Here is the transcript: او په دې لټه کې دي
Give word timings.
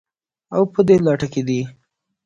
او 0.55 0.61
په 0.73 0.81
دې 0.87 0.95
لټه 1.05 1.27
کې 1.33 1.41
دي 1.47 1.61